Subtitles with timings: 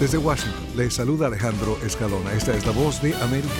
[0.00, 2.30] Desde Washington, les saluda Alejandro Escalona.
[2.34, 3.54] Esta es la voz de América.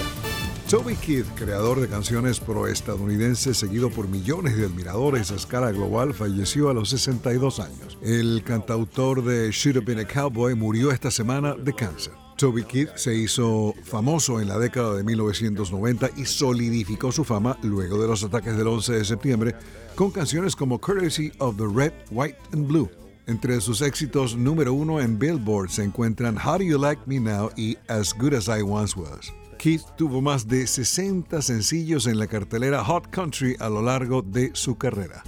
[0.68, 6.68] Toby Keith, creador de canciones pro-estadounidenses, seguido por millones de admiradores a escala global, falleció
[6.68, 7.96] a los 62 años.
[8.02, 12.12] El cantautor de Should Have Been a Cowboy murió esta semana de cáncer.
[12.36, 17.98] Toby Keith se hizo famoso en la década de 1990 y solidificó su fama luego
[17.98, 19.54] de los ataques del 11 de septiembre
[19.94, 22.90] con canciones como Courtesy of the Red, White and Blue.
[23.28, 27.50] Entre sus éxitos número uno en Billboard se encuentran How Do You Like Me Now
[27.56, 29.32] y As Good As I Once Was.
[29.58, 34.52] Keith tuvo más de 60 sencillos en la cartelera Hot Country a lo largo de
[34.54, 35.24] su carrera.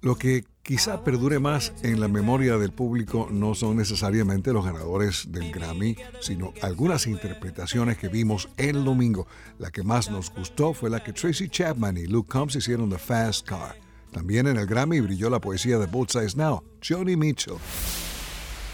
[0.00, 5.32] Lo que quizá perdure más en la memoria del público no son necesariamente los ganadores
[5.32, 9.26] del Grammy, sino algunas interpretaciones que vimos el domingo.
[9.58, 12.98] La que más nos gustó fue la que Tracy Chapman y Luke Combs hicieron de
[12.98, 13.87] Fast Car.
[14.12, 17.56] También en el Grammy brilló la poesía de Both Sides Now, Johnny Mitchell.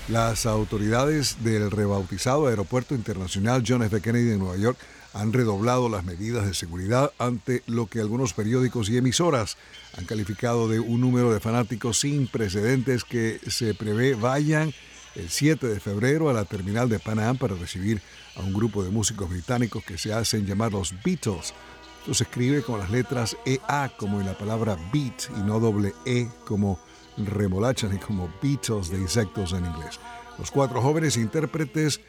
[0.08, 4.00] Las autoridades del rebautizado Aeropuerto Internacional John F.
[4.00, 4.78] Kennedy de Nueva York
[5.14, 9.56] han redoblado las medidas de seguridad ante lo que algunos periódicos y emisoras
[9.96, 14.74] han calificado de un número de fanáticos sin precedentes que se prevé vayan
[15.14, 18.02] el 7 de febrero a la terminal de Pan para recibir
[18.36, 21.54] a un grupo de músicos británicos que se hacen llamar los Beatles
[22.04, 25.94] esto se escribe con las letras EA como en la palabra beat y no doble
[26.04, 26.78] E como
[27.16, 29.98] remolacha ni como Beatles de insectos en inglés.
[30.38, 32.02] Los cuatro jóvenes intérpretes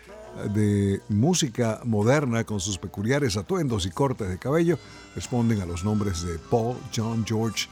[0.54, 4.78] de música moderna con sus peculiares atuendos y cortes de cabello
[5.16, 7.70] responden a los nombres de Paul, John, George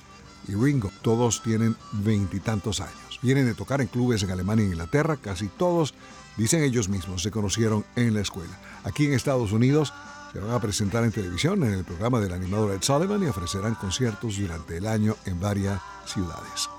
[0.47, 0.93] y Ringo.
[1.01, 3.19] Todos tienen veintitantos años.
[3.21, 5.17] Vienen de tocar en clubes en Alemania e Inglaterra.
[5.17, 5.93] Casi todos,
[6.37, 8.57] dicen ellos mismos, se conocieron en la escuela.
[8.85, 9.93] Aquí en Estados Unidos
[10.33, 13.75] se van a presentar en televisión en el programa del animador Ed Sullivan y ofrecerán
[13.75, 16.69] conciertos durante el año en varias ciudades.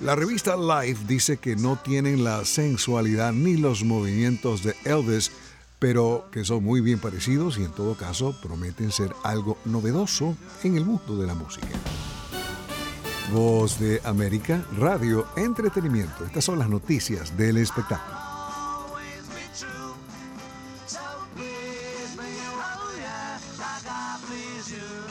[0.00, 5.32] La revista Life dice que no tienen la sensualidad ni los movimientos de Elvis,
[5.78, 10.76] pero que son muy bien parecidos y en todo caso prometen ser algo novedoso en
[10.76, 11.66] el mundo de la música.
[13.32, 16.26] Voz de América, radio, entretenimiento.
[16.26, 18.28] Estas son las noticias del espectáculo.
[23.58, 25.07] like I please you.